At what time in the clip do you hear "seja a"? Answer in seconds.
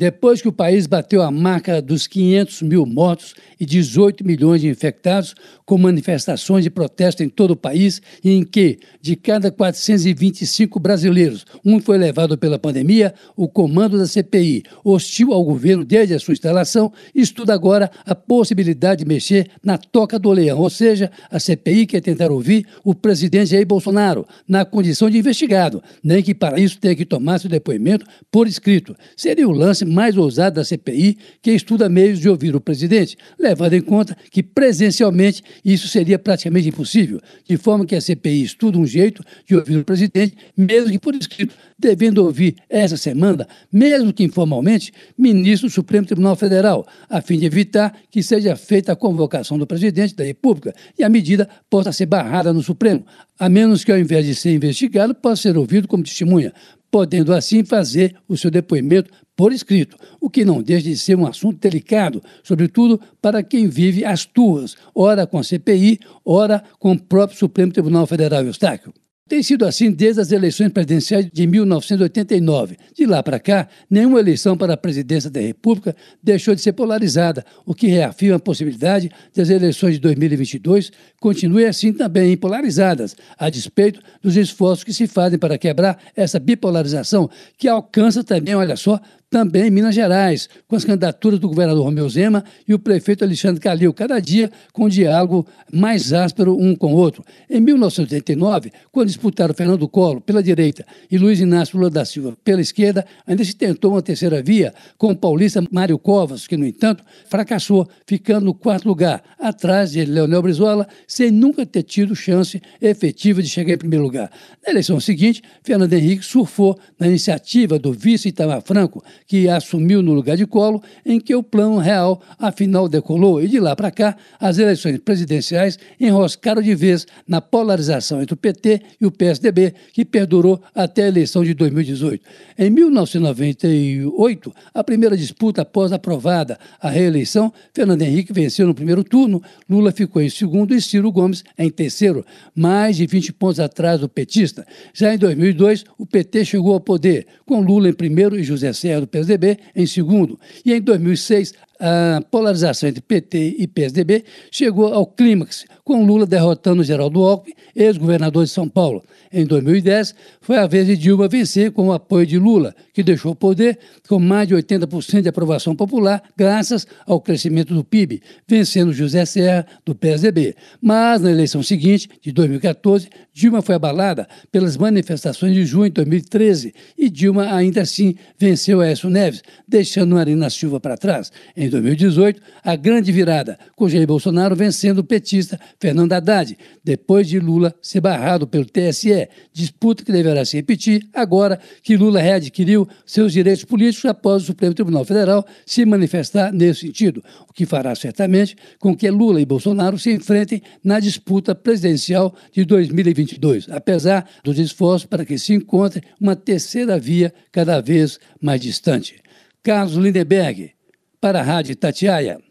20.70-21.40